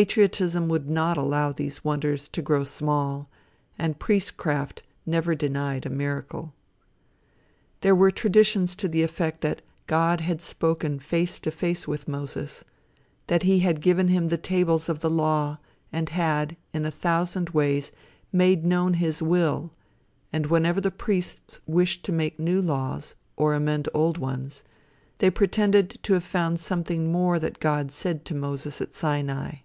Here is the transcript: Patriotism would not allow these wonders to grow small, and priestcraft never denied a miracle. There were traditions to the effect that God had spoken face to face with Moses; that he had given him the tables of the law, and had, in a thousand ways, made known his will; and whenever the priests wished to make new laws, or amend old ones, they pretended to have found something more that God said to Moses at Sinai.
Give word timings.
Patriotism 0.00 0.68
would 0.70 0.88
not 0.88 1.18
allow 1.18 1.52
these 1.52 1.84
wonders 1.84 2.26
to 2.28 2.40
grow 2.40 2.64
small, 2.64 3.28
and 3.78 3.98
priestcraft 3.98 4.82
never 5.04 5.34
denied 5.34 5.84
a 5.84 5.90
miracle. 5.90 6.54
There 7.82 7.94
were 7.94 8.10
traditions 8.10 8.74
to 8.76 8.88
the 8.88 9.02
effect 9.02 9.42
that 9.42 9.60
God 9.86 10.22
had 10.22 10.40
spoken 10.40 10.98
face 10.98 11.38
to 11.40 11.50
face 11.50 11.86
with 11.86 12.08
Moses; 12.08 12.64
that 13.26 13.42
he 13.42 13.58
had 13.58 13.82
given 13.82 14.08
him 14.08 14.28
the 14.28 14.38
tables 14.38 14.88
of 14.88 15.00
the 15.00 15.10
law, 15.10 15.58
and 15.92 16.08
had, 16.08 16.56
in 16.72 16.86
a 16.86 16.90
thousand 16.90 17.50
ways, 17.50 17.92
made 18.32 18.64
known 18.64 18.94
his 18.94 19.20
will; 19.20 19.72
and 20.32 20.46
whenever 20.46 20.80
the 20.80 20.90
priests 20.90 21.60
wished 21.66 22.02
to 22.06 22.12
make 22.12 22.38
new 22.38 22.62
laws, 22.62 23.14
or 23.36 23.52
amend 23.52 23.90
old 23.92 24.16
ones, 24.16 24.64
they 25.18 25.28
pretended 25.28 25.98
to 26.02 26.14
have 26.14 26.24
found 26.24 26.58
something 26.58 27.12
more 27.12 27.38
that 27.38 27.60
God 27.60 27.90
said 27.92 28.24
to 28.24 28.34
Moses 28.34 28.80
at 28.80 28.94
Sinai. 28.94 29.56